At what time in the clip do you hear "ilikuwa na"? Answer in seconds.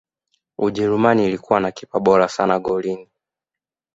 1.27-1.71